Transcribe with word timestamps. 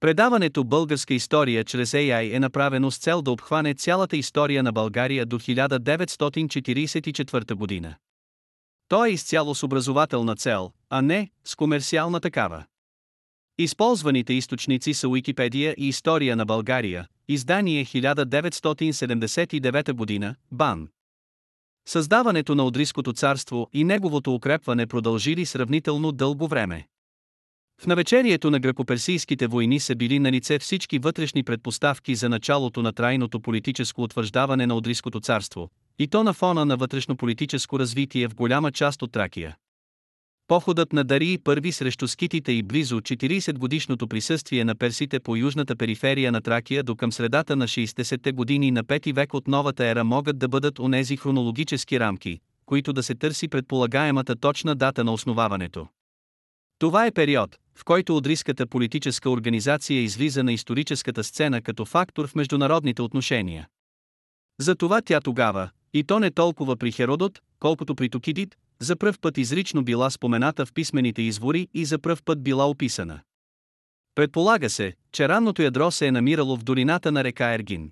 Предаването 0.00 0.64
Българска 0.64 1.14
история 1.14 1.64
чрез 1.64 1.92
AI 1.92 2.36
е 2.36 2.40
направено 2.40 2.90
с 2.90 2.98
цел 2.98 3.22
да 3.22 3.30
обхване 3.30 3.74
цялата 3.74 4.16
история 4.16 4.62
на 4.62 4.72
България 4.72 5.26
до 5.26 5.38
1944 5.38 7.54
година. 7.54 7.94
То 8.88 9.04
е 9.04 9.10
изцяло 9.10 9.54
с 9.54 9.62
образователна 9.62 10.36
цел, 10.36 10.72
а 10.90 11.02
не 11.02 11.30
с 11.44 11.56
комерциална 11.56 12.20
такава. 12.20 12.64
Използваните 13.58 14.32
източници 14.32 14.94
са 14.94 15.08
Уикипедия 15.08 15.74
и 15.78 15.88
История 15.88 16.36
на 16.36 16.44
България, 16.44 17.06
издание 17.28 17.84
1979 17.84 19.92
година, 19.92 20.34
БАН. 20.52 20.88
Създаването 21.88 22.54
на 22.54 22.64
Одриското 22.64 23.12
царство 23.12 23.68
и 23.72 23.84
неговото 23.84 24.34
укрепване 24.34 24.86
продължили 24.86 25.46
сравнително 25.46 26.12
дълго 26.12 26.48
време. 26.48 26.86
В 27.80 27.86
навечерието 27.86 28.50
на 28.50 28.60
гръкоперсийските 28.60 29.46
войни 29.46 29.80
са 29.80 29.96
били 29.96 30.18
на 30.18 30.32
лице 30.32 30.58
всички 30.58 30.98
вътрешни 30.98 31.42
предпоставки 31.42 32.14
за 32.14 32.28
началото 32.28 32.82
на 32.82 32.92
трайното 32.92 33.40
политическо 33.40 34.02
утвърждаване 34.02 34.66
на 34.66 34.74
Одриското 34.74 35.20
царство, 35.20 35.70
и 35.98 36.08
то 36.08 36.24
на 36.24 36.32
фона 36.32 36.64
на 36.64 36.76
вътрешно-политическо 36.76 37.78
развитие 37.78 38.28
в 38.28 38.34
голяма 38.34 38.72
част 38.72 39.02
от 39.02 39.12
Тракия. 39.12 39.56
Походът 40.48 40.92
на 40.92 41.04
Дарии 41.04 41.38
първи 41.38 41.72
срещу 41.72 42.08
скитите 42.08 42.52
и 42.52 42.62
близо 42.62 43.00
40-годишното 43.00 44.08
присъствие 44.08 44.64
на 44.64 44.74
персите 44.74 45.20
по 45.20 45.36
южната 45.36 45.76
периферия 45.76 46.32
на 46.32 46.40
Тракия 46.40 46.82
до 46.82 46.96
към 46.96 47.12
средата 47.12 47.56
на 47.56 47.68
60-те 47.68 48.32
години 48.32 48.70
на 48.70 48.84
5 48.84 49.14
век 49.14 49.34
от 49.34 49.48
новата 49.48 49.86
ера 49.86 50.04
могат 50.04 50.38
да 50.38 50.48
бъдат 50.48 50.78
онези 50.78 51.16
хронологически 51.16 52.00
рамки, 52.00 52.40
които 52.66 52.92
да 52.92 53.02
се 53.02 53.14
търси 53.14 53.48
предполагаемата 53.48 54.36
точна 54.36 54.74
дата 54.74 55.04
на 55.04 55.12
основаването. 55.12 55.86
Това 56.78 57.06
е 57.06 57.10
период, 57.10 57.56
в 57.76 57.84
който 57.84 58.16
одриската 58.16 58.66
политическа 58.66 59.30
организация 59.30 60.02
излиза 60.02 60.42
на 60.42 60.52
историческата 60.52 61.24
сцена 61.24 61.62
като 61.62 61.84
фактор 61.84 62.28
в 62.28 62.34
международните 62.34 63.02
отношения. 63.02 63.68
Затова 64.60 65.02
тя 65.02 65.20
тогава, 65.20 65.70
и 65.94 66.04
то 66.04 66.18
не 66.18 66.30
толкова 66.30 66.76
при 66.76 66.92
Херодот, 66.92 67.40
колкото 67.58 67.94
при 67.94 68.08
Токидит, 68.08 68.56
за 68.80 68.96
пръв 68.96 69.18
път 69.20 69.38
изрично 69.38 69.84
била 69.84 70.10
спомената 70.10 70.66
в 70.66 70.72
писмените 70.72 71.22
извори 71.22 71.68
и 71.74 71.84
за 71.84 71.98
пръв 71.98 72.22
път 72.22 72.42
била 72.42 72.70
описана. 72.70 73.20
Предполага 74.14 74.70
се, 74.70 74.94
че 75.12 75.28
ранното 75.28 75.62
ядро 75.62 75.90
се 75.90 76.06
е 76.06 76.12
намирало 76.12 76.56
в 76.56 76.64
долината 76.64 77.12
на 77.12 77.24
река 77.24 77.54
Ергин. 77.54 77.90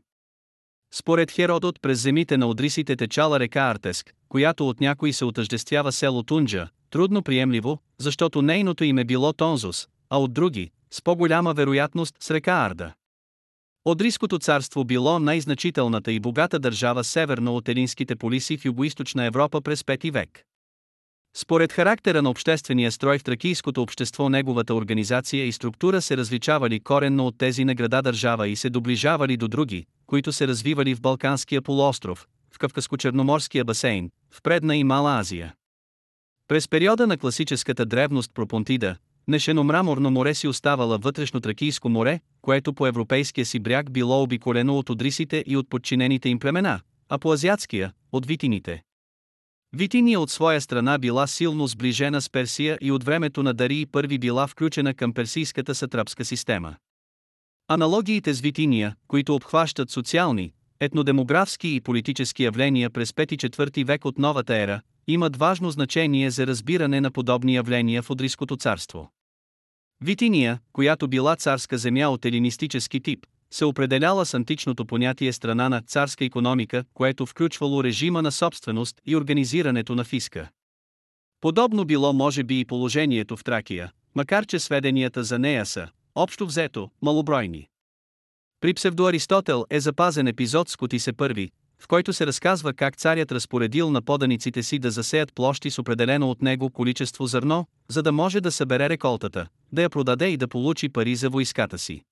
Според 0.94 1.31
Херодот 1.31 1.83
през 1.83 2.00
земите 2.00 2.37
на 2.37 2.47
Одрисите 2.47 2.97
течала 2.97 3.41
река 3.41 3.61
Артеск, 3.61 4.14
която 4.28 4.69
от 4.69 4.81
някои 4.81 5.12
се 5.12 5.25
отъждествява 5.25 5.92
село 5.92 6.22
Тунджа, 6.22 6.69
трудно 6.91 7.22
приемливо, 7.22 7.78
защото 7.98 8.42
нейното 8.42 8.84
име 8.84 9.05
било 9.05 9.33
Тонзус, 9.33 9.89
а 10.11 10.19
от 10.19 10.33
други, 10.33 10.70
с 10.91 11.03
по-голяма 11.03 11.55
вероятност 11.55 12.17
с 12.20 12.31
река 12.31 12.53
Арда. 12.53 12.92
Одриското 13.84 14.39
царство 14.39 14.84
било 14.84 15.19
най-значителната 15.19 16.12
и 16.12 16.20
богата 16.20 16.59
държава 16.59 17.05
северно 17.05 17.56
от 17.56 17.69
елинските 17.69 18.17
полиси 18.17 18.56
в 18.56 18.65
югоизточна 18.65 19.25
Европа 19.25 19.61
през 19.61 19.83
5 19.83 20.12
век. 20.12 20.45
Според 21.37 21.72
характера 21.72 22.22
на 22.22 22.31
обществения 22.31 22.92
строй 22.92 23.19
в 23.19 23.25
тракийското 23.25 23.83
общество 23.83 24.28
неговата 24.28 24.75
организация 24.75 25.47
и 25.47 25.53
структура 25.53 26.03
се 26.03 26.17
различавали 26.17 26.81
коренно 26.81 27.27
от 27.27 27.39
тези 27.39 27.65
на 27.65 27.75
града 27.75 28.03
държава 28.03 28.48
и 28.48 28.56
се 28.56 28.70
доближавали 28.70 29.37
до 29.37 29.48
други, 29.48 29.87
които 30.06 30.33
се 30.33 30.48
развивали 30.48 30.95
в 30.95 31.00
Балканския 31.00 31.62
полуостров, 31.62 32.27
в 32.53 32.59
Кавказско-Черноморския 32.59 33.65
басейн, 33.65 34.11
в 34.31 34.42
Предна 34.42 34.77
и 34.77 34.84
Мала 34.84 35.19
Азия. 35.19 35.55
През 36.48 36.69
периода 36.69 37.06
на 37.06 37.19
класическата 37.19 37.87
древност 37.87 38.31
Пропонтида, 38.34 38.97
Нешено-мраморно 39.28 40.11
море 40.11 40.34
си 40.34 40.48
оставала 40.48 40.98
вътрешно-тракийско 40.98 41.89
море, 41.89 42.20
което 42.42 42.75
по 42.75 42.87
европейския 42.87 43.47
си 43.47 43.61
бряг 43.61 43.92
било 43.92 44.23
обиколено 44.23 44.78
от 44.78 44.91
одрисите 44.91 45.45
и 45.47 45.56
от 45.56 45.70
подчинените 45.70 46.28
им 46.28 46.39
племена, 46.39 46.81
а 47.09 47.19
по 47.19 47.33
азиатския– 47.33 47.92
от 48.12 48.27
витините. 48.27 48.83
Витиния 49.77 50.21
от 50.21 50.31
своя 50.31 50.60
страна 50.60 50.99
била 50.99 51.27
силно 51.27 51.66
сближена 51.66 52.21
с 52.21 52.31
Персия 52.31 52.78
и 52.81 52.93
от 52.93 53.05
времето 53.05 53.43
на 53.43 53.55
Дарии 53.55 53.87
първи 53.87 54.19
била 54.19 54.47
включена 54.47 54.94
към 54.94 55.15
персийската 55.15 55.75
сатрапска 55.75 56.25
система. 56.25 56.76
Аналогиите 57.69 58.34
с 58.34 58.41
Витиния, 58.41 58.97
които 59.09 59.34
обхващат 59.34 59.91
социални, 59.91 60.53
етнодемографски 60.81 61.69
и 61.69 61.81
политически 61.81 62.43
явления 62.43 62.91
през 62.91 63.12
5-4 63.12 63.84
век 63.84 64.05
от 64.05 64.19
новата 64.19 64.56
ера, 64.56 64.81
имат 65.06 65.37
важно 65.37 65.70
значение 65.70 66.31
за 66.31 66.47
разбиране 66.47 67.00
на 67.00 67.10
подобни 67.10 67.54
явления 67.54 68.03
в 68.03 68.10
Одриското 68.10 68.56
царство. 68.56 69.10
Витиния, 70.00 70.60
която 70.72 71.09
била 71.09 71.37
царска 71.37 71.78
земя 71.78 72.09
от 72.09 72.25
елинистически 72.25 73.00
тип, 73.00 73.26
се 73.50 73.64
определяла 73.64 74.26
с 74.26 74.34
античното 74.34 74.87
понятие 74.87 75.32
страна 75.32 75.69
на 75.69 75.81
царска 75.81 76.25
економика, 76.25 76.84
което 76.94 77.26
включвало 77.26 77.84
режима 77.84 78.22
на 78.22 78.32
собственост 78.32 79.00
и 79.06 79.16
организирането 79.16 79.94
на 79.94 80.04
фиска. 80.04 80.48
Подобно 81.41 81.84
било 81.84 82.12
може 82.12 82.44
би 82.44 82.60
и 82.60 82.64
положението 82.64 83.37
в 83.37 83.44
Тракия, 83.44 83.93
макар 84.14 84.47
че 84.47 84.59
сведенията 84.59 85.25
за 85.25 85.38
нея 85.38 85.66
са, 85.66 85.88
общо 86.14 86.47
взето, 86.47 86.91
малобройни. 87.03 87.69
При 88.60 88.75
псевдоаристотел 88.75 89.64
е 89.70 89.81
запазен 89.81 90.26
епизод 90.26 90.69
с 90.69 90.76
Котисе 90.76 91.12
първи, 91.12 91.50
в 91.84 91.89
който 91.89 92.12
се 92.12 92.27
разказва 92.27 92.72
как 92.72 92.97
царят 92.97 93.33
разпоредил 93.33 93.91
на 93.91 94.03
поданиците 94.03 94.62
си 94.62 94.78
да 94.78 94.91
засеят 94.91 95.34
площи 95.34 95.71
с 95.71 95.78
определено 95.78 96.31
от 96.31 96.43
него 96.43 96.71
количество 96.71 97.27
зърно, 97.27 97.67
за 97.89 98.03
да 98.03 98.12
може 98.12 98.41
да 98.41 98.53
събере 98.53 98.89
реколтата, 98.89 99.47
да 99.72 99.83
я 99.83 99.91
продаде 99.91 100.28
и 100.28 100.37
да 100.37 100.49
получи 100.49 100.89
пари 100.89 101.17
за 101.17 101.31
войската 101.31 101.78
си. 101.78 102.03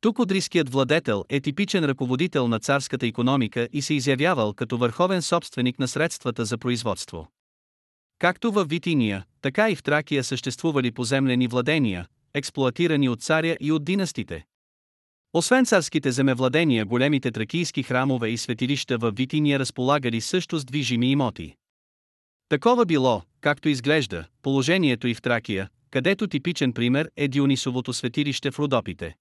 Тук 0.00 0.18
одриският 0.18 0.70
владетел 0.70 1.24
е 1.28 1.40
типичен 1.40 1.84
ръководител 1.84 2.48
на 2.48 2.58
царската 2.58 3.06
економика 3.06 3.68
и 3.72 3.82
се 3.82 3.94
изявявал 3.94 4.54
като 4.54 4.78
върховен 4.78 5.22
собственик 5.22 5.78
на 5.78 5.88
средствата 5.88 6.44
за 6.44 6.58
производство. 6.58 7.28
Както 8.18 8.52
в 8.52 8.64
Витиния, 8.64 9.24
така 9.42 9.70
и 9.70 9.76
в 9.76 9.82
Тракия 9.82 10.24
съществували 10.24 10.90
поземлени 10.92 11.48
владения, 11.48 12.06
експлоатирани 12.34 13.08
от 13.08 13.22
царя 13.22 13.56
и 13.60 13.72
от 13.72 13.84
династите. 13.84 14.44
Освен 15.32 15.66
царските 15.66 16.12
земевладения, 16.12 16.84
големите 16.84 17.30
тракийски 17.30 17.82
храмове 17.82 18.28
и 18.28 18.36
светилища 18.36 18.98
в 18.98 19.10
Витиния 19.10 19.58
разполагали 19.58 20.20
също 20.20 20.58
с 20.58 20.64
движими 20.64 21.10
имоти. 21.10 21.56
Такова 22.48 22.86
било, 22.86 23.22
както 23.40 23.68
изглежда, 23.68 24.24
положението 24.42 25.08
и 25.08 25.14
в 25.14 25.22
Тракия, 25.22 25.68
където 25.90 26.26
типичен 26.26 26.72
пример 26.72 27.10
е 27.16 27.28
Дионисовото 27.28 27.92
светилище 27.92 28.50
в 28.50 28.58
Родопите. 28.58 29.16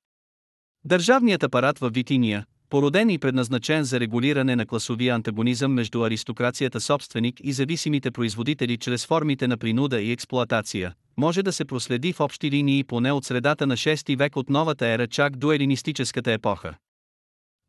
Държавният 0.83 1.43
апарат 1.43 1.79
в 1.79 1.89
Витиния, 1.89 2.45
породен 2.69 3.09
и 3.09 3.17
предназначен 3.17 3.83
за 3.83 3.99
регулиране 3.99 4.55
на 4.55 4.65
класовия 4.65 5.15
антагонизъм 5.15 5.73
между 5.73 6.03
аристокрацията 6.03 6.81
собственик 6.81 7.35
и 7.43 7.53
зависимите 7.53 8.11
производители 8.11 8.77
чрез 8.77 9.05
формите 9.05 9.47
на 9.47 9.57
принуда 9.57 10.01
и 10.01 10.11
експлоатация, 10.11 10.93
може 11.17 11.43
да 11.43 11.53
се 11.53 11.65
проследи 11.65 12.13
в 12.13 12.19
общи 12.19 12.51
линии 12.51 12.83
поне 12.83 13.11
от 13.11 13.25
средата 13.25 13.67
на 13.67 13.77
6 13.77 14.17
век 14.17 14.35
от 14.35 14.49
новата 14.49 14.87
ера 14.87 15.07
чак 15.07 15.37
до 15.37 15.51
елинистическата 15.51 16.31
епоха. 16.31 16.75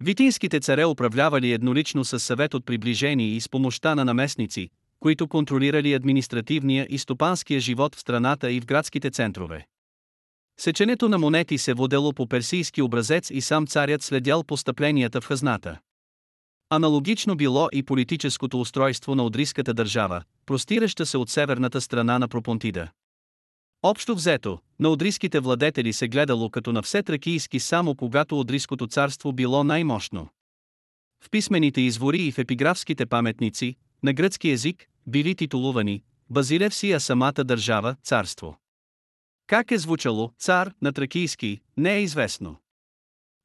Витинските 0.04 0.60
царе 0.60 0.84
управлявали 0.84 1.52
еднолично 1.52 2.04
с 2.04 2.20
съвет 2.20 2.54
от 2.54 2.66
приближени 2.66 3.36
и 3.36 3.40
с 3.40 3.48
помощта 3.48 3.94
на 3.94 4.04
наместници, 4.04 4.68
които 5.00 5.28
контролирали 5.28 5.94
административния 5.94 6.86
и 6.90 6.98
стопанския 6.98 7.60
живот 7.60 7.94
в 7.94 8.00
страната 8.00 8.52
и 8.52 8.60
в 8.60 8.66
градските 8.66 9.10
центрове. 9.10 9.66
Сеченето 10.60 11.08
на 11.08 11.18
монети 11.18 11.58
се 11.58 11.74
водело 11.74 12.12
по 12.12 12.26
персийски 12.26 12.82
образец 12.82 13.30
и 13.30 13.40
сам 13.40 13.66
царят 13.66 14.02
следял 14.02 14.44
постъпленията 14.44 15.20
в 15.20 15.26
хазната. 15.26 15.78
Аналогично 16.70 17.36
било 17.36 17.68
и 17.72 17.82
политическото 17.82 18.60
устройство 18.60 19.14
на 19.14 19.24
Одриската 19.24 19.74
държава, 19.74 20.22
простираща 20.46 21.06
се 21.06 21.18
от 21.18 21.30
северната 21.30 21.80
страна 21.80 22.18
на 22.18 22.28
Пропонтида. 22.28 22.88
Общо 23.82 24.14
взето, 24.14 24.58
на 24.80 24.88
одриските 24.88 25.40
владетели 25.40 25.92
се 25.92 26.08
гледало 26.08 26.50
като 26.50 26.72
на 26.72 26.82
все 26.82 27.02
тракийски 27.02 27.60
само 27.60 27.94
когато 27.94 28.40
Одриското 28.40 28.86
царство 28.86 29.32
било 29.32 29.64
най-мощно. 29.64 30.28
В 31.24 31.30
писмените 31.30 31.80
извори 31.80 32.22
и 32.22 32.32
в 32.32 32.38
епиграфските 32.38 33.06
паметници, 33.06 33.76
на 34.02 34.12
гръцки 34.12 34.50
език, 34.50 34.86
били 35.06 35.34
титулувани 35.34 36.02
Базилевсия 36.30 37.00
самата 37.00 37.44
държава, 37.44 37.96
царство. 38.02 38.56
Как 39.50 39.70
е 39.70 39.78
звучало 39.78 40.32
цар 40.38 40.72
на 40.82 40.92
тракийски, 40.92 41.60
не 41.76 41.94
е 41.94 42.02
известно. 42.02 42.56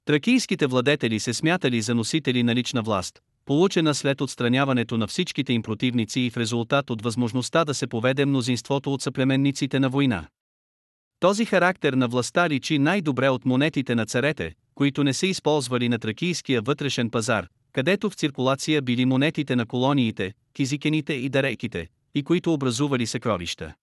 Тракийските 0.06 0.68
владетели 0.68 1.20
се 1.20 1.34
смятали 1.34 1.82
за 1.82 1.96
носители 1.96 2.44
на 2.44 2.56
лична 2.56 2.82
власт, 2.82 3.22
получена 3.46 3.96
след 3.96 4.22
отстраняването 4.22 4.98
на 4.98 5.08
всичките 5.08 5.54
им 5.54 5.62
противници 5.62 6.20
и 6.20 6.30
в 6.30 6.38
резултат 6.38 6.90
от 6.90 7.02
възможността 7.02 7.66
да 7.66 7.74
се 7.74 7.88
поведе 7.88 8.26
мнозинството 8.26 8.94
от 8.94 9.02
съплеменниците 9.02 9.80
на 9.80 9.90
война. 9.90 10.28
Този 11.20 11.46
характер 11.46 11.94
на 11.94 12.08
властта 12.08 12.50
личи 12.50 12.80
най-добре 12.80 13.30
от 13.30 13.46
монетите 13.46 13.96
на 13.96 14.06
царете, 14.06 14.54
които 14.76 15.04
не 15.04 15.14
се 15.14 15.28
използвали 15.28 15.90
на 15.90 16.00
тракийския 16.00 16.62
вътрешен 16.62 17.10
пазар, 17.10 17.48
където 17.72 18.10
в 18.10 18.16
циркулация 18.16 18.82
били 18.82 19.06
монетите 19.06 19.56
на 19.56 19.66
колониите, 19.66 20.34
кизикените 20.54 21.14
и 21.14 21.30
дарейките, 21.30 21.88
и 22.16 22.24
които 22.24 22.54
образували 22.54 23.08
съкровища. 23.08 23.74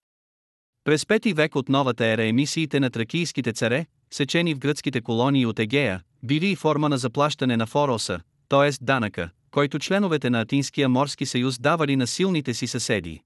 През 0.85 1.07
пети 1.07 1.33
век 1.33 1.57
от 1.57 1.69
новата 1.69 2.07
ера 2.07 2.25
емисиите 2.25 2.81
на 2.81 2.91
тракийските 2.91 3.53
царе, 3.53 3.87
сечени 4.11 4.55
в 4.55 4.59
гръцките 4.59 5.01
колонии 5.01 5.47
от 5.47 5.59
Егея, 5.59 6.03
били 6.23 6.47
и 6.47 6.57
форма 6.57 6.89
на 6.89 6.99
заплащане 6.99 7.57
на 7.57 7.67
фороса, 7.67 8.21
т.е. 8.49 8.85
данъка, 8.85 9.31
който 9.51 9.79
членовете 9.79 10.31
на 10.31 10.41
Атинския 10.41 10.89
морски 10.89 11.27
съюз 11.27 11.59
давали 11.59 11.97
на 11.97 12.07
силните 12.07 12.55
си 12.55 12.67
съседи. 12.67 13.21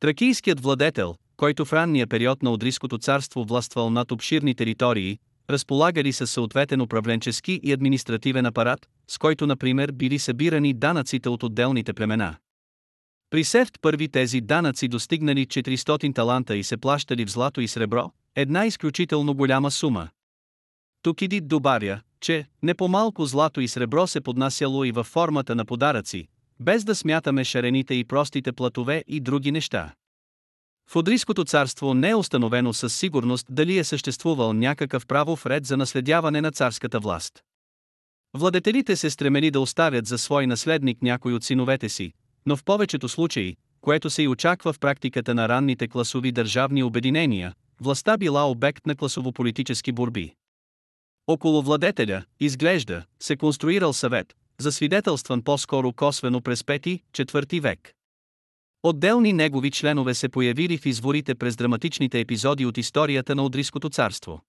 Тракийският 0.00 0.60
владетел, 0.60 1.14
който 1.36 1.64
в 1.64 1.72
ранния 1.72 2.06
период 2.06 2.42
на 2.42 2.50
Одриското 2.50 2.98
царство 2.98 3.44
властвал 3.44 3.90
над 3.90 4.12
обширни 4.12 4.54
територии, 4.54 5.18
разполагали 5.50 6.12
със 6.12 6.30
съответен 6.30 6.80
управленчески 6.80 7.60
и 7.62 7.72
административен 7.72 8.46
апарат, 8.46 8.88
с 9.08 9.18
който 9.18 9.46
например 9.46 9.92
били 9.92 10.18
събирани 10.18 10.74
данъците 10.74 11.28
от 11.28 11.42
отделните 11.42 11.92
племена. 11.92 12.36
При 13.30 13.44
Сефт 13.44 13.78
първи 13.82 14.08
тези 14.08 14.40
данъци 14.40 14.88
достигнали 14.88 15.46
400 15.46 16.14
таланта 16.14 16.56
и 16.56 16.62
се 16.62 16.76
плащали 16.76 17.24
в 17.24 17.30
злато 17.30 17.60
и 17.60 17.68
сребро, 17.68 18.10
една 18.34 18.66
изключително 18.66 19.34
голяма 19.34 19.70
сума. 19.70 20.08
Тук 21.02 21.22
Идит 21.22 21.48
добавя, 21.48 22.00
че 22.20 22.46
не 22.62 22.74
по-малко 22.74 23.26
злато 23.26 23.60
и 23.60 23.68
сребро 23.68 24.06
се 24.06 24.20
поднасяло 24.20 24.84
и 24.84 24.92
във 24.92 25.06
формата 25.06 25.54
на 25.54 25.64
подаръци, 25.64 26.28
без 26.60 26.84
да 26.84 26.94
смятаме 26.94 27.44
шарените 27.44 27.94
и 27.94 28.04
простите 28.04 28.52
платове 28.52 29.04
и 29.06 29.20
други 29.20 29.52
неща. 29.52 29.94
В 30.90 31.44
царство 31.46 31.94
не 31.94 32.10
е 32.10 32.14
установено 32.14 32.72
със 32.72 32.96
сигурност 32.96 33.46
дали 33.50 33.78
е 33.78 33.84
съществувал 33.84 34.52
някакъв 34.52 35.06
правов 35.06 35.46
ред 35.46 35.66
за 35.66 35.76
наследяване 35.76 36.40
на 36.40 36.52
царската 36.52 37.00
власт. 37.00 37.42
Владетелите 38.34 38.96
се 38.96 39.10
стремели 39.10 39.50
да 39.50 39.60
оставят 39.60 40.06
за 40.06 40.18
свой 40.18 40.46
наследник 40.46 41.02
някой 41.02 41.32
от 41.32 41.44
синовете 41.44 41.88
си, 41.88 42.12
но 42.46 42.56
в 42.56 42.64
повечето 42.64 43.08
случаи, 43.08 43.56
което 43.80 44.10
се 44.10 44.22
и 44.22 44.28
очаква 44.28 44.72
в 44.72 44.78
практиката 44.78 45.34
на 45.34 45.48
ранните 45.48 45.88
класови 45.88 46.32
държавни 46.32 46.82
обединения, 46.82 47.54
властта 47.80 48.16
била 48.16 48.50
обект 48.50 48.86
на 48.86 48.96
класово-политически 48.96 49.92
борби. 49.92 50.34
Около 51.26 51.62
владетеля, 51.62 52.24
изглежда, 52.40 53.04
се 53.20 53.36
конструирал 53.36 53.92
съвет, 53.92 54.34
засвидетелстван 54.58 55.42
по-скоро 55.42 55.92
косвено 55.92 56.40
през 56.40 56.62
5-4 56.62 57.60
век. 57.60 57.92
Отделни 58.82 59.32
негови 59.32 59.70
членове 59.70 60.14
се 60.14 60.28
появили 60.28 60.78
в 60.78 60.86
изворите 60.86 61.34
през 61.34 61.56
драматичните 61.56 62.20
епизоди 62.20 62.66
от 62.66 62.78
историята 62.78 63.34
на 63.34 63.44
Одриското 63.44 63.90
царство. 63.90 64.40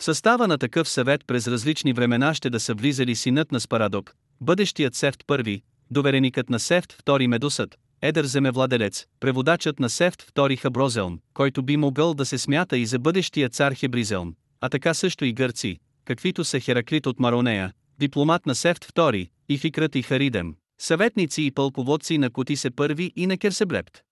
В 0.00 0.04
състава 0.04 0.46
на 0.46 0.58
такъв 0.58 0.88
съвет 0.88 1.26
през 1.26 1.46
различни 1.46 1.92
времена 1.92 2.34
ще 2.34 2.50
да 2.50 2.60
са 2.60 2.74
влизали 2.74 3.16
синът 3.16 3.52
на 3.52 3.60
Спарадок, 3.60 4.14
бъдещият 4.40 4.94
Сефт 4.94 5.24
I, 5.28 5.62
довереникът 5.90 6.50
на 6.50 6.58
Сефт 6.58 7.02
II 7.06 7.26
Медусът, 7.26 7.78
едър 8.02 8.24
земевладелец, 8.24 9.06
преводачът 9.20 9.80
на 9.80 9.90
Сефт 9.90 10.22
II 10.34 10.58
Хаброзелм, 10.58 11.18
който 11.34 11.62
би 11.62 11.76
могъл 11.76 12.14
да 12.14 12.26
се 12.26 12.38
смята 12.38 12.78
и 12.78 12.86
за 12.86 12.98
бъдещия 12.98 13.48
цар 13.48 13.72
Хебризелм, 13.72 14.34
а 14.60 14.68
така 14.68 14.94
също 14.94 15.24
и 15.24 15.32
гърци, 15.32 15.78
каквито 16.04 16.44
са 16.44 16.60
Хераклит 16.60 17.06
от 17.06 17.20
Маронея, 17.20 17.72
дипломат 17.98 18.46
на 18.46 18.54
Сефт 18.54 18.86
II, 18.86 19.28
и 19.48 19.58
Фикрат 19.58 19.94
и 19.94 20.02
Харидем, 20.02 20.54
съветници 20.80 21.42
и 21.42 21.50
пълководци 21.50 22.18
на 22.18 22.30
Кутисе 22.30 22.70
първи 22.70 23.12
и 23.16 23.26
на 23.26 23.38
Керсеблепт. 23.38 24.02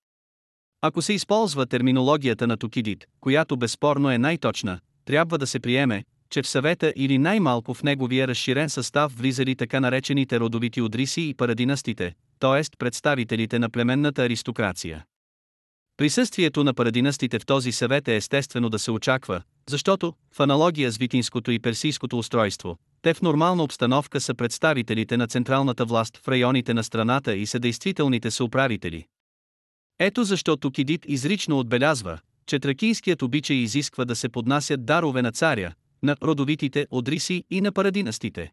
Ако 0.83 1.03
се 1.03 1.13
използва 1.13 1.67
терминологията 1.67 2.47
на 2.47 2.57
Токидит, 2.57 3.07
която 3.21 3.57
безспорно 3.57 4.11
е 4.11 4.19
най-точна, 4.19 4.81
трябва 5.05 5.39
да 5.39 5.47
се 5.47 5.61
приеме, 5.61 6.05
че 6.31 6.43
в 6.43 6.49
съвета 6.49 6.93
или 6.97 7.19
най-малко 7.19 7.75
в 7.75 7.83
неговия 7.83 8.29
разширен 8.29 8.71
състав 8.71 9.19
влизали 9.19 9.57
така 9.57 9.81
наречените 9.81 10.41
родовити 10.41 10.81
одриси 10.81 11.29
и 11.29 11.35
парадинастите, 11.35 12.15
т.е. 12.41 12.77
представителите 12.79 13.59
на 13.59 13.71
племенната 13.71 14.23
аристокрация. 14.23 15.05
Присъствието 15.97 16.65
на 16.65 16.75
парадинастите 16.75 17.39
в 17.39 17.47
този 17.47 17.73
съвет 17.73 18.09
е 18.09 18.17
естествено 18.17 18.69
да 18.69 18.79
се 18.79 18.91
очаква, 18.91 19.43
защото, 19.69 20.15
в 20.35 20.41
аналогия 20.41 20.91
с 20.93 20.97
витинското 20.97 21.51
и 21.51 21.59
персийското 21.59 22.19
устройство, 22.19 22.79
те 23.03 23.15
в 23.15 23.23
нормална 23.23 23.63
обстановка 23.63 24.21
са 24.21 24.35
представителите 24.35 25.17
на 25.17 25.27
централната 25.27 25.85
власт 25.85 26.17
в 26.17 26.29
районите 26.29 26.75
на 26.75 26.85
страната 26.85 27.37
и 27.37 27.47
са 27.47 27.59
действителните 27.59 28.31
съуправители. 28.31 29.07
Ето 29.99 30.25
защо 30.25 30.57
Тукидит 30.57 31.05
изрично 31.09 31.59
отбелязва, 31.59 32.19
че 32.47 32.59
тракийският 32.59 33.23
обичай 33.23 33.57
изисква 33.57 34.05
да 34.05 34.17
се 34.17 34.29
поднасят 34.29 34.87
дарове 34.87 35.23
на 35.23 35.33
царя, 35.33 35.73
на 36.03 36.17
родовитите 36.23 36.87
одриси 36.91 37.45
и 37.51 37.61
на 37.61 37.73
парадинастите. 37.73 38.53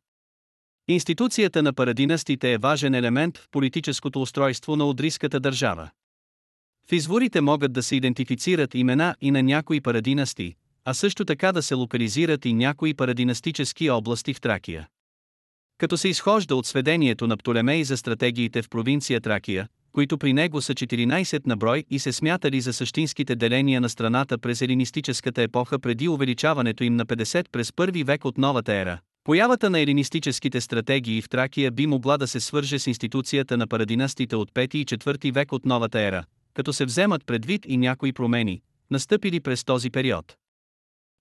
Институцията 0.88 1.64
на 1.64 1.74
парадинастите 1.74 2.54
е 2.54 2.58
важен 2.58 2.94
елемент 2.94 3.38
в 3.38 3.48
политическото 3.52 4.22
устройство 4.22 4.76
на 4.76 4.86
одриската 4.86 5.40
държава. 5.40 5.90
В 6.90 6.92
изворите 6.92 7.42
могат 7.42 7.74
да 7.74 7.84
се 7.84 7.96
идентифицират 7.96 8.76
имена 8.76 9.16
и 9.22 9.32
на 9.32 9.44
някои 9.44 9.82
парадинасти, 9.82 10.56
а 10.86 10.94
също 10.94 11.26
така 11.26 11.52
да 11.52 11.62
се 11.62 11.76
локализират 11.76 12.46
и 12.46 12.54
някои 12.54 12.94
парадинастически 12.94 13.90
области 13.90 14.34
в 14.34 14.42
Тракия. 14.42 14.88
Като 15.78 15.98
се 15.98 16.10
изхожда 16.10 16.56
от 16.56 16.66
сведението 16.66 17.28
на 17.28 17.38
Птолемей 17.38 17.84
за 17.84 17.98
стратегиите 17.98 18.62
в 18.62 18.70
провинция 18.70 19.22
Тракия, 19.22 19.68
които 19.96 20.18
при 20.18 20.34
него 20.34 20.62
са 20.62 20.74
14 20.74 21.48
на 21.48 21.58
брой 21.58 21.84
и 21.90 22.00
се 22.00 22.12
смятали 22.12 22.62
за 22.62 22.74
същинските 22.74 23.36
деления 23.36 23.82
на 23.82 23.90
страната 23.90 24.38
през 24.38 24.62
елинистическата 24.62 25.42
епоха 25.42 25.80
преди 25.80 26.08
увеличаването 26.08 26.84
им 26.84 26.96
на 26.96 27.06
50 27.06 27.46
през 27.52 27.74
първи 27.74 28.04
век 28.04 28.26
от 28.26 28.38
новата 28.38 28.74
ера. 28.74 29.00
Появата 29.24 29.70
на 29.70 29.80
елинистическите 29.80 30.62
стратегии 30.62 31.22
в 31.22 31.30
Тракия 31.30 31.72
би 31.72 31.88
могла 31.88 32.18
да 32.18 32.28
се 32.28 32.40
свърже 32.40 32.80
с 32.80 32.88
институцията 32.88 33.58
на 33.58 33.68
парадинастите 33.68 34.36
от 34.36 34.52
5 34.52 34.76
и 34.76 34.86
4 34.86 35.34
век 35.34 35.52
от 35.52 35.66
новата 35.66 36.00
ера, 36.00 36.24
като 36.54 36.74
се 36.74 36.86
вземат 36.86 37.26
предвид 37.26 37.66
и 37.68 37.78
някои 37.78 38.14
промени, 38.14 38.62
настъпили 38.92 39.40
през 39.40 39.64
този 39.64 39.90
период. 39.90 40.36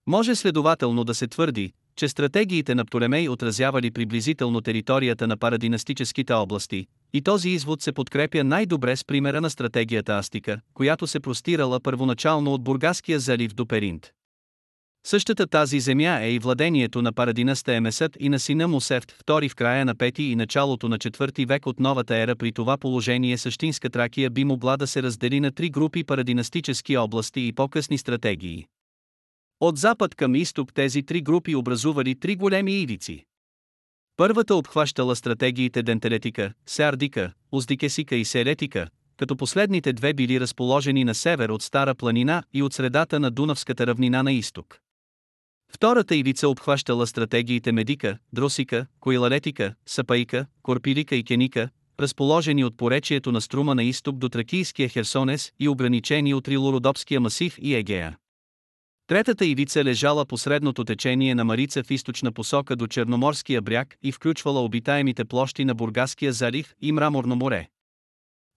Може 0.07 0.35
следователно 0.35 1.05
да 1.05 1.15
се 1.15 1.27
твърди, 1.27 1.73
че 1.97 2.09
стратегиите 2.09 2.75
на 2.75 2.85
Птолемей 2.85 3.29
отразявали 3.29 3.91
приблизително 3.91 4.61
територията 4.61 5.27
на 5.27 5.37
парадинастическите 5.37 6.33
области, 6.33 6.87
и 7.17 7.23
този 7.23 7.49
извод 7.49 7.83
се 7.83 7.93
подкрепя 7.93 8.45
най-добре 8.45 8.97
с 8.97 9.05
примера 9.05 9.41
на 9.41 9.51
стратегията 9.51 10.13
Астика, 10.13 10.61
която 10.75 11.07
се 11.07 11.21
простирала 11.21 11.81
първоначално 11.81 12.55
от 12.55 12.65
Бургаския 12.65 13.21
залив 13.21 13.55
до 13.55 13.67
Перинт. 13.67 14.11
Същата 15.07 15.47
тази 15.47 15.81
земя 15.81 16.19
е 16.23 16.31
и 16.31 16.39
владението 16.39 17.03
на 17.03 17.13
парадинаста 17.13 17.75
Емесът 17.75 18.17
и 18.21 18.29
на 18.29 18.39
сина 18.39 18.69
му 18.69 18.81
Сефт, 18.81 19.13
втори 19.13 19.49
в 19.49 19.55
края 19.55 19.85
на 19.85 19.97
5 19.97 20.21
и 20.21 20.37
началото 20.37 20.89
на 20.89 20.99
4 20.99 21.47
век 21.47 21.67
от 21.67 21.81
новата 21.81 22.17
ера 22.17 22.37
при 22.37 22.53
това 22.53 22.77
положение 22.77 23.39
същинска 23.39 23.91
Тракия 23.91 24.31
би 24.31 24.45
могла 24.45 24.77
да 24.77 24.87
се 24.87 25.03
раздели 25.03 25.41
на 25.41 25.53
три 25.53 25.71
групи 25.71 26.05
парадинастически 26.05 26.97
области 26.97 27.47
и 27.47 27.53
по-късни 27.53 27.99
стратегии. 27.99 28.67
От 29.61 29.79
запад 29.79 30.15
към 30.15 30.35
изток 30.35 30.75
тези 30.75 31.03
три 31.03 31.21
групи 31.21 31.55
образували 31.55 32.15
три 32.15 32.37
големи 32.37 32.73
ивици. 32.73 33.25
Първата 34.17 34.55
обхващала 34.55 35.17
стратегиите 35.17 35.83
Дентелетика, 35.83 36.53
Сеардика, 36.67 37.33
Уздикесика 37.53 38.17
и 38.17 38.25
Серетика, 38.25 38.89
като 39.17 39.37
последните 39.37 39.93
две 39.93 40.15
били 40.15 40.41
разположени 40.41 41.05
на 41.05 41.15
север 41.15 41.49
от 41.49 41.63
Стара 41.63 41.95
планина 41.95 42.43
и 42.53 42.63
от 42.63 42.73
средата 42.73 43.21
на 43.21 43.31
Дунавската 43.31 43.87
равнина 43.87 44.23
на 44.23 44.33
изток. 44.33 44.79
Втората 45.73 46.17
ивица 46.17 46.49
обхващала 46.49 47.07
стратегиите 47.07 47.73
Медика, 47.73 48.19
Дросика, 48.33 48.87
Коилалетика, 49.01 49.75
Сапаика, 49.87 50.47
Корпилика 50.63 51.17
и 51.17 51.25
Кеника, 51.25 51.69
разположени 52.01 52.65
от 52.65 52.77
поречието 52.77 53.33
на 53.33 53.41
струма 53.41 53.75
на 53.75 53.85
изток 53.85 54.17
до 54.19 54.29
Тракийския 54.29 54.89
Херсонес 54.89 55.53
и 55.61 55.69
ограничени 55.69 56.35
от 56.35 56.49
Рилородопския 56.49 57.21
масив 57.21 57.57
и 57.59 57.75
Егея. 57.75 58.17
Третата 59.07 59.45
ивица 59.45 59.85
лежала 59.85 60.27
по 60.27 60.39
средното 60.39 60.85
течение 60.85 61.35
на 61.35 61.45
Марица 61.45 61.83
в 61.83 61.91
източна 61.91 62.33
посока 62.33 62.77
до 62.77 62.87
Черноморския 62.87 63.63
бряг 63.63 63.97
и 64.03 64.13
включвала 64.13 64.65
обитаемите 64.65 65.25
площи 65.25 65.65
на 65.65 65.75
Бургаския 65.75 66.33
залив 66.33 66.75
и 66.81 66.93
Мраморно 66.93 67.37
море. 67.37 67.69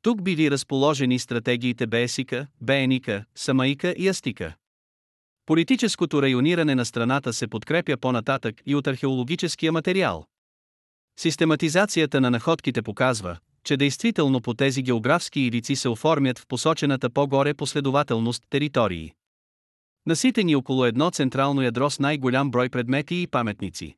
Тук 0.01 0.22
били 0.22 0.51
разположени 0.51 1.20
стратегиите 1.20 1.88
Беесика, 1.88 2.48
Бееника, 2.62 3.25
Самаика 3.36 3.96
и 3.98 4.08
Астика. 4.08 4.56
Политическото 5.46 6.22
райониране 6.22 6.75
на 6.75 6.86
страната 6.86 7.34
се 7.34 7.48
подкрепя 7.48 7.98
по-нататък 7.98 8.62
и 8.66 8.75
от 8.75 8.88
археологическия 8.88 9.72
материал. 9.72 10.25
Систематизацията 11.20 12.22
на 12.22 12.32
находките 12.32 12.82
показва, 12.82 13.38
че 13.63 13.77
действително 13.77 14.42
по 14.42 14.54
тези 14.54 14.84
географски 14.84 15.39
ивици 15.39 15.75
се 15.75 15.89
оформят 15.89 16.39
в 16.39 16.48
посочената 16.48 17.10
по-горе 17.10 17.54
последователност 17.54 18.44
територии 18.50 19.13
наситени 20.08 20.56
около 20.56 20.86
едно 20.86 21.10
централно 21.10 21.62
ядро 21.62 21.90
с 21.90 22.00
най-голям 22.00 22.52
брой 22.52 22.70
предмети 22.70 23.22
и 23.22 23.28
паметници. 23.28 23.96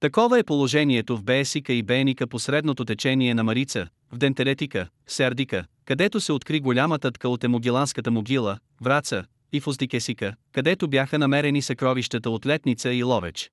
Такова 0.00 0.38
е 0.38 0.44
положението 0.44 1.16
в 1.16 1.22
Беесика 1.22 1.72
и 1.72 1.82
Беника 1.82 2.26
по 2.26 2.38
средното 2.38 2.84
течение 2.84 3.34
на 3.34 3.44
Марица, 3.44 3.88
в 4.12 4.18
Дентелетика, 4.18 4.88
Сердика, 5.06 5.64
където 5.84 6.20
се 6.20 6.32
откри 6.32 6.60
голямата 6.60 7.10
тка 7.10 7.28
от 7.28 7.44
Емогиланската 7.44 8.10
могила, 8.10 8.58
Враца, 8.80 9.24
и 9.52 9.60
в 9.60 9.66
Оздикесика, 9.66 10.34
където 10.52 10.88
бяха 10.88 11.18
намерени 11.18 11.62
съкровищата 11.62 12.30
от 12.30 12.46
Летница 12.46 12.92
и 12.92 13.02
Ловеч. 13.02 13.50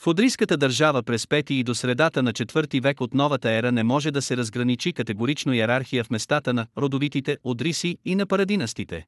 В 0.00 0.06
Одрийската 0.06 0.56
държава 0.56 1.02
през 1.02 1.26
5 1.26 1.50
и 1.50 1.62
до 1.62 1.74
средата 1.74 2.22
на 2.22 2.32
4 2.32 2.82
век 2.82 3.00
от 3.00 3.14
новата 3.14 3.50
ера 3.50 3.72
не 3.72 3.82
може 3.82 4.10
да 4.10 4.22
се 4.22 4.36
разграничи 4.36 4.92
категорично 4.92 5.52
иерархия 5.52 6.04
в 6.04 6.10
местата 6.10 6.54
на 6.54 6.66
родовитите 6.78 7.38
Одриси 7.44 7.98
и 8.04 8.14
на 8.14 8.26
парадинастите. 8.26 9.06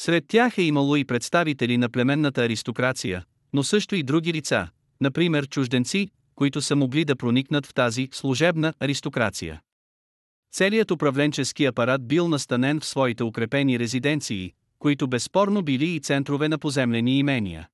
Сред 0.00 0.24
тях 0.28 0.58
е 0.58 0.62
имало 0.62 0.96
и 0.96 1.04
представители 1.04 1.78
на 1.78 1.88
племенната 1.88 2.44
аристокрация, 2.44 3.24
но 3.52 3.62
също 3.62 3.94
и 3.94 4.02
други 4.02 4.32
лица, 4.32 4.68
например 5.00 5.48
чужденци, 5.48 6.08
които 6.34 6.62
са 6.62 6.76
могли 6.76 7.04
да 7.04 7.16
проникнат 7.16 7.66
в 7.66 7.74
тази 7.74 8.08
служебна 8.12 8.74
аристокрация. 8.80 9.60
Целият 10.52 10.90
управленчески 10.90 11.64
апарат 11.64 12.08
бил 12.08 12.28
настанен 12.28 12.80
в 12.80 12.86
своите 12.86 13.22
укрепени 13.22 13.78
резиденции, 13.78 14.52
които 14.78 15.08
безспорно 15.08 15.62
били 15.62 15.94
и 15.94 16.00
центрове 16.00 16.48
на 16.48 16.58
поземлени 16.58 17.18
имения. 17.18 17.68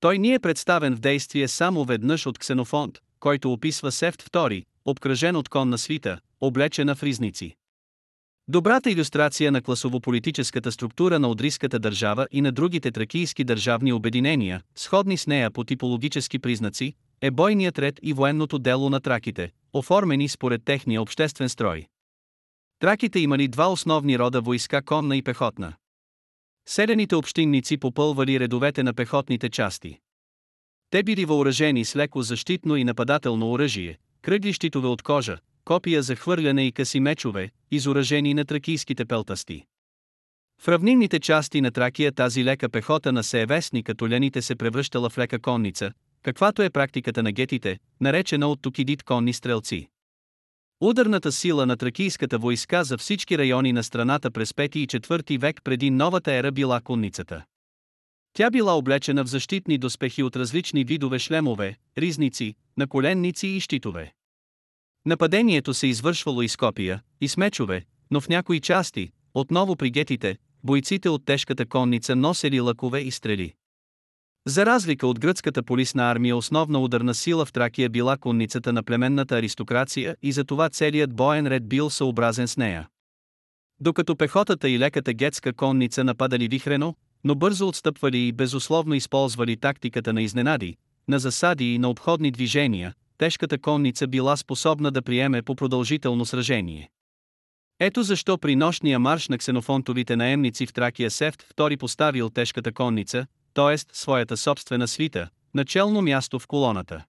Той 0.00 0.18
ни 0.18 0.34
е 0.34 0.38
представен 0.38 0.96
в 0.96 1.00
действие 1.00 1.48
само 1.48 1.84
веднъж 1.84 2.26
от 2.26 2.38
Ксенофонт, 2.38 2.98
който 3.20 3.52
описва 3.52 3.92
Сефт 3.92 4.22
II, 4.22 4.64
обкръжен 4.84 5.36
от 5.36 5.48
конна 5.48 5.78
свита, 5.78 6.20
облечена 6.40 6.94
в 6.94 7.02
ризници. 7.02 7.56
Добрата 8.52 8.90
иллюстрация 8.90 9.52
на 9.52 9.62
класово-политическата 9.62 10.72
структура 10.72 11.18
на 11.18 11.28
Одриската 11.28 11.78
държава 11.78 12.26
и 12.32 12.40
на 12.40 12.52
другите 12.52 12.90
тракийски 12.90 13.44
държавни 13.44 13.92
обединения, 13.92 14.62
сходни 14.76 15.16
с 15.16 15.26
нея 15.26 15.50
по 15.50 15.64
типологически 15.64 16.38
признаци, 16.38 16.94
е 17.20 17.30
бойният 17.30 17.78
ред 17.78 18.00
и 18.02 18.12
военното 18.12 18.58
дело 18.58 18.90
на 18.90 19.00
траките, 19.00 19.50
оформени 19.72 20.28
според 20.28 20.64
техния 20.64 21.02
обществен 21.02 21.48
строй. 21.48 21.86
Траките 22.78 23.18
имали 23.18 23.48
два 23.48 23.72
основни 23.72 24.18
рода 24.18 24.40
войска 24.40 24.82
конна 24.82 25.16
и 25.16 25.22
пехотна. 25.22 25.72
Селените 26.68 27.16
общинници 27.16 27.76
попълвали 27.76 28.40
редовете 28.40 28.82
на 28.82 28.94
пехотните 28.94 29.50
части. 29.50 29.98
Те 30.90 31.02
били 31.02 31.24
въоръжени 31.24 31.84
с 31.84 31.96
леко 31.96 32.22
защитно 32.22 32.76
и 32.76 32.84
нападателно 32.84 33.52
оръжие, 33.52 33.98
кръгли 34.22 34.52
щитове 34.52 34.88
от 34.88 35.02
кожа, 35.02 35.38
копия 35.70 36.02
за 36.02 36.16
хвърляне 36.16 36.66
и 36.66 36.72
къси 36.72 37.00
мечове, 37.00 37.50
изоръжени 37.70 38.34
на 38.34 38.44
тракийските 38.44 39.04
пелтасти. 39.04 39.64
В 40.62 40.68
равнинните 40.68 41.20
части 41.20 41.60
на 41.60 41.70
Тракия 41.70 42.12
тази 42.12 42.44
лека 42.44 42.68
пехота 42.68 43.12
на 43.12 43.22
Сеевесни 43.22 43.82
като 43.82 44.08
лените 44.08 44.42
се 44.42 44.56
превръщала 44.56 45.10
в 45.10 45.18
лека 45.18 45.38
конница, 45.38 45.92
каквато 46.22 46.62
е 46.62 46.70
практиката 46.70 47.22
на 47.22 47.32
гетите, 47.32 47.78
наречена 48.00 48.48
от 48.48 48.62
Токидит 48.62 49.02
конни 49.02 49.32
стрелци. 49.32 49.88
Ударната 50.80 51.32
сила 51.32 51.66
на 51.66 51.76
тракийската 51.76 52.38
войска 52.38 52.84
за 52.84 52.98
всички 52.98 53.38
райони 53.38 53.72
на 53.72 53.84
страната 53.84 54.30
през 54.30 54.52
5 54.52 54.76
и 54.76 54.86
4 54.86 55.38
век 55.38 55.60
преди 55.64 55.90
новата 55.90 56.32
ера 56.32 56.52
била 56.52 56.80
конницата. 56.80 57.44
Тя 58.32 58.50
била 58.50 58.72
облечена 58.72 59.24
в 59.24 59.28
защитни 59.28 59.78
доспехи 59.78 60.22
от 60.22 60.36
различни 60.36 60.84
видове 60.84 61.18
шлемове, 61.18 61.76
ризници, 61.98 62.54
наколенници 62.76 63.46
и 63.46 63.60
щитове. 63.60 64.12
Нападението 65.06 65.74
се 65.74 65.86
извършвало 65.86 66.42
и 66.42 66.48
с 66.48 66.56
копия, 66.56 67.02
и 67.20 67.28
с 67.28 67.36
мечове, 67.36 67.84
но 68.10 68.20
в 68.20 68.28
някои 68.28 68.60
части, 68.60 69.10
отново 69.34 69.76
при 69.76 69.90
гетите, 69.90 70.36
бойците 70.64 71.08
от 71.08 71.24
тежката 71.24 71.66
конница 71.66 72.16
носели 72.16 72.60
лъкове 72.60 73.00
и 73.00 73.10
стрели. 73.10 73.54
За 74.46 74.66
разлика 74.66 75.06
от 75.06 75.20
гръцката 75.20 75.62
полисна 75.62 76.10
армия 76.10 76.36
основна 76.36 76.80
ударна 76.80 77.14
сила 77.14 77.44
в 77.44 77.52
Тракия 77.52 77.90
била 77.90 78.16
конницата 78.16 78.72
на 78.72 78.82
племенната 78.82 79.36
аристокрация 79.36 80.16
и 80.22 80.32
затова 80.32 80.68
целият 80.68 81.14
боен 81.14 81.46
ред 81.46 81.68
бил 81.68 81.90
съобразен 81.90 82.48
с 82.48 82.56
нея. 82.56 82.88
Докато 83.80 84.16
пехотата 84.16 84.68
и 84.68 84.78
леката 84.78 85.12
гетска 85.12 85.52
конница 85.52 86.04
нападали 86.04 86.48
вихрено, 86.48 86.94
но 87.24 87.34
бързо 87.34 87.68
отстъпвали 87.68 88.18
и 88.18 88.32
безусловно 88.32 88.94
използвали 88.94 89.56
тактиката 89.56 90.12
на 90.12 90.22
изненади, 90.22 90.76
на 91.08 91.18
засади 91.18 91.74
и 91.74 91.78
на 91.78 91.90
обходни 91.90 92.30
движения, 92.30 92.94
тежката 93.20 93.58
конница 93.58 94.06
била 94.08 94.36
способна 94.36 94.90
да 94.90 95.02
приеме 95.02 95.42
по 95.42 95.54
продължително 95.54 96.26
сражение. 96.26 96.90
Ето 97.80 98.02
защо 98.02 98.38
при 98.38 98.56
нощния 98.56 98.98
марш 98.98 99.28
на 99.28 99.38
ксенофонтовите 99.38 100.16
наемници 100.16 100.66
в 100.66 100.72
Тракия 100.72 101.10
Сефт 101.10 101.42
втори 101.42 101.76
поставил 101.76 102.30
тежката 102.30 102.72
конница, 102.72 103.26
т.е. 103.54 103.78
своята 103.92 104.36
собствена 104.36 104.88
свита, 104.88 105.28
начално 105.54 106.02
място 106.02 106.38
в 106.38 106.46
колоната. 106.46 107.04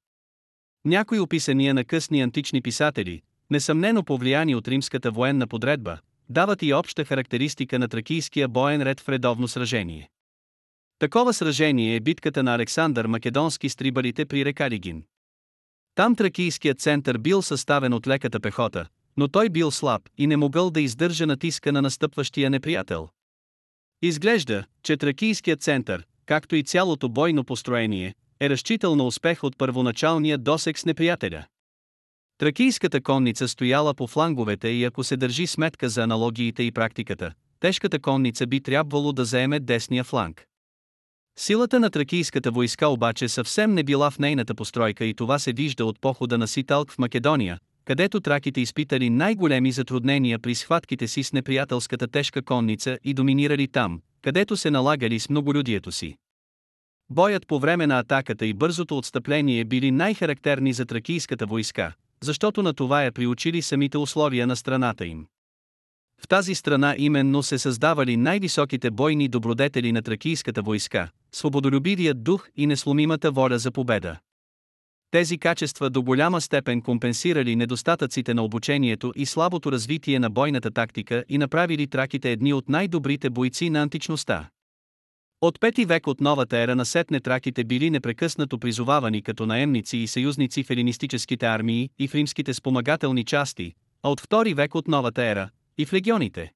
Някои 0.85 1.19
описания 1.19 1.73
на 1.73 1.85
късни 1.85 2.21
антични 2.21 2.61
писатели, 2.61 3.21
несъмнено 3.49 4.03
повлияни 4.03 4.55
от 4.55 4.67
римската 4.67 5.11
военна 5.11 5.47
подредба, 5.47 5.97
дават 6.29 6.61
и 6.61 6.73
обща 6.73 7.05
характеристика 7.05 7.79
на 7.79 7.87
тракийския 7.87 8.47
боен 8.47 8.81
ред 8.81 8.99
в 8.99 9.09
редовно 9.09 9.47
сражение. 9.47 10.09
Такова 10.99 11.33
сражение 11.33 11.95
е 11.95 11.99
битката 11.99 12.43
на 12.43 12.55
Александър 12.55 13.05
Македонски 13.05 13.69
с 13.69 13.75
трибалите 13.75 14.25
при 14.25 14.45
река 14.45 14.69
Ригин. 14.69 15.03
Там 15.95 16.15
тракийският 16.15 16.79
център 16.79 17.17
бил 17.17 17.41
съставен 17.41 17.93
от 17.93 18.07
леката 18.07 18.39
пехота, 18.39 18.85
но 19.17 19.27
той 19.27 19.49
бил 19.49 19.71
слаб 19.71 20.01
и 20.17 20.27
не 20.27 20.37
могъл 20.37 20.69
да 20.69 20.81
издържа 20.81 21.25
натиска 21.25 21.71
на 21.71 21.81
настъпващия 21.81 22.49
неприятел. 22.49 23.09
Изглежда, 24.01 24.63
че 24.83 24.97
тракийският 24.97 25.61
център, 25.61 26.05
както 26.25 26.55
и 26.55 26.63
цялото 26.63 27.09
бойно 27.09 27.43
построение, 27.43 28.15
е 28.39 28.49
разчитал 28.49 28.95
на 28.95 29.03
успех 29.03 29.43
от 29.43 29.57
първоначалния 29.57 30.37
досек 30.37 30.79
с 30.79 30.85
неприятеля. 30.85 31.45
Тракийската 32.37 33.01
конница 33.01 33.47
стояла 33.47 33.93
по 33.93 34.07
фланговете 34.07 34.67
и 34.67 34.83
ако 34.83 35.03
се 35.03 35.17
държи 35.17 35.47
сметка 35.47 35.89
за 35.89 36.03
аналогиите 36.03 36.63
и 36.63 36.71
практиката, 36.71 37.33
тежката 37.59 37.99
конница 37.99 38.47
би 38.47 38.61
трябвало 38.61 39.13
да 39.13 39.25
заеме 39.25 39.59
десния 39.59 40.03
фланг. 40.03 40.47
Силата 41.43 41.79
на 41.79 41.89
тракийската 41.89 42.51
войска 42.51 42.87
обаче 42.87 43.27
съвсем 43.27 43.73
не 43.73 43.83
била 43.83 44.11
в 44.11 44.19
нейната 44.19 44.55
постройка 44.55 45.05
и 45.05 45.13
това 45.13 45.39
се 45.39 45.53
вижда 45.53 45.85
от 45.85 46.01
похода 46.01 46.37
на 46.37 46.47
Ситалк 46.47 46.91
в 46.91 46.97
Македония, 46.97 47.59
където 47.85 48.19
траките 48.19 48.61
изпитали 48.61 49.09
най-големи 49.09 49.71
затруднения 49.71 50.39
при 50.39 50.55
схватките 50.55 51.07
си 51.07 51.23
с 51.23 51.33
неприятелската 51.33 52.07
тежка 52.07 52.41
конница 52.41 52.97
и 53.03 53.13
доминирали 53.13 53.67
там, 53.67 54.01
където 54.21 54.57
се 54.57 54.71
налагали 54.71 55.19
с 55.19 55.29
многолюдието 55.29 55.91
си. 55.91 56.15
Боят 57.09 57.47
по 57.47 57.59
време 57.59 57.87
на 57.87 57.99
атаката 57.99 58.45
и 58.45 58.53
бързото 58.53 58.97
отстъпление 58.97 59.65
били 59.65 59.91
най-характерни 59.91 60.73
за 60.73 60.85
тракийската 60.85 61.45
войска, 61.45 61.93
защото 62.23 62.63
на 62.63 62.73
това 62.73 63.05
е 63.05 63.11
приучили 63.11 63.61
самите 63.61 63.97
условия 63.97 64.47
на 64.47 64.55
страната 64.55 65.05
им. 65.05 65.25
В 66.21 66.27
тази 66.27 66.55
страна 66.55 66.95
именно 66.97 67.43
се 67.43 67.57
създавали 67.57 68.17
най-високите 68.17 68.91
бойни 68.91 69.27
добродетели 69.27 69.91
на 69.91 70.01
тракийската 70.01 70.61
войска, 70.61 71.09
свободолюбивият 71.35 72.23
дух 72.23 72.49
и 72.55 72.67
несломимата 72.67 73.31
воля 73.31 73.59
за 73.59 73.71
победа. 73.71 74.19
Тези 75.11 75.37
качества 75.37 75.89
до 75.89 76.01
голяма 76.01 76.41
степен 76.41 76.81
компенсирали 76.81 77.55
недостатъците 77.55 78.33
на 78.33 78.43
обучението 78.43 79.13
и 79.15 79.25
слабото 79.25 79.71
развитие 79.71 80.19
на 80.19 80.29
бойната 80.29 80.71
тактика 80.71 81.23
и 81.29 81.37
направили 81.37 81.87
траките 81.87 82.31
едни 82.31 82.53
от 82.53 82.69
най-добрите 82.69 83.29
бойци 83.29 83.69
на 83.69 83.81
античността. 83.81 84.49
От 85.41 85.59
пети 85.59 85.85
век 85.85 86.07
от 86.07 86.21
новата 86.21 86.57
ера 86.57 86.75
на 86.75 86.85
сетне 86.85 87.19
траките 87.19 87.63
били 87.63 87.89
непрекъснато 87.89 88.59
призовавани 88.59 89.21
като 89.21 89.45
наемници 89.45 89.97
и 89.97 90.07
съюзници 90.07 90.63
в 90.63 90.69
елинистическите 90.69 91.45
армии 91.45 91.89
и 91.99 92.07
в 92.07 92.15
римските 92.15 92.53
спомагателни 92.53 93.25
части, 93.25 93.73
а 94.03 94.09
от 94.09 94.21
втори 94.21 94.53
век 94.53 94.75
от 94.75 94.87
новата 94.87 95.23
ера 95.23 95.49
и 95.77 95.85
в 95.85 95.93
легионите. 95.93 96.51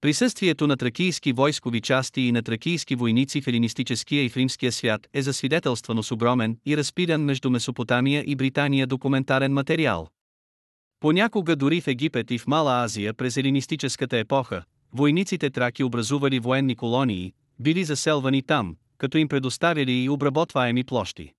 Присъствието 0.00 0.66
на 0.66 0.76
тракийски 0.76 1.32
войскови 1.32 1.80
части 1.80 2.20
и 2.20 2.32
на 2.32 2.42
тракийски 2.42 2.94
войници 2.94 3.40
в 3.40 3.46
елинистическия 3.46 4.24
и 4.24 4.28
в 4.28 4.36
римския 4.36 4.72
свят 4.72 5.08
е 5.14 5.22
засвидетелствано 5.22 6.02
с 6.02 6.10
огромен 6.10 6.58
и 6.66 6.76
разпилен 6.76 7.24
между 7.24 7.50
Месопотамия 7.50 8.24
и 8.26 8.36
Британия 8.36 8.86
документарен 8.86 9.52
материал. 9.52 10.08
Понякога 11.00 11.56
дори 11.56 11.80
в 11.80 11.88
Египет 11.88 12.30
и 12.30 12.38
в 12.38 12.46
Мала 12.46 12.84
Азия 12.84 13.14
през 13.14 13.36
елинистическата 13.36 14.18
епоха, 14.18 14.62
войниците 14.92 15.50
траки 15.50 15.84
образували 15.84 16.38
военни 16.38 16.76
колонии, 16.76 17.32
били 17.58 17.84
заселвани 17.84 18.42
там, 18.42 18.76
като 18.98 19.18
им 19.18 19.28
предоставяли 19.28 19.92
и 19.92 20.08
обработваеми 20.08 20.84
площи. 20.84 21.32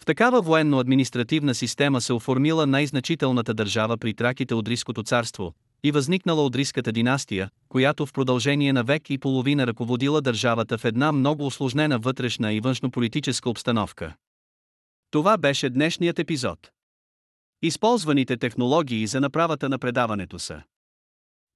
В 0.00 0.04
такава 0.04 0.42
военно-административна 0.42 1.54
система 1.54 2.00
се 2.00 2.12
оформила 2.12 2.66
най-значителната 2.66 3.54
държава 3.54 3.96
при 3.96 4.14
траките 4.14 4.54
от 4.54 4.68
Риското 4.68 5.02
царство, 5.02 5.54
и 5.84 5.92
възникнала 5.92 6.44
Одриската 6.44 6.92
династия, 6.92 7.50
която 7.70 8.06
в 8.06 8.12
продължение 8.12 8.72
на 8.72 8.84
век 8.84 9.10
и 9.10 9.18
половина 9.18 9.66
ръководила 9.66 10.22
държавата 10.22 10.78
в 10.78 10.84
една 10.84 11.12
много 11.12 11.46
осложнена 11.46 11.98
вътрешна 11.98 12.52
и 12.52 12.60
външнополитическа 12.60 13.50
обстановка. 13.50 14.14
Това 15.10 15.38
беше 15.38 15.70
днешният 15.70 16.18
епизод. 16.18 16.70
Използваните 17.62 18.36
технологии 18.36 19.06
за 19.06 19.20
направата 19.20 19.68
на 19.68 19.78
предаването 19.78 20.38
са 20.38 20.62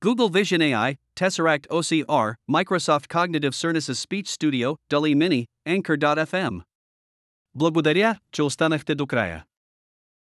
Google 0.04 0.30
Vision 0.42 0.58
AI, 0.58 0.96
Tesseract 1.16 1.66
OCR, 1.68 2.34
Microsoft 2.50 3.06
Cognitive 3.06 3.54
Services 3.54 3.94
Speech 4.06 4.26
Studio, 4.26 4.76
DALI 4.90 5.14
Mini, 5.14 5.46
Anchor.fm. 5.68 6.60
Благодаря, 7.54 8.18
че 8.32 8.42
останахте 8.42 8.94
до 8.94 9.06
края. 9.06 9.44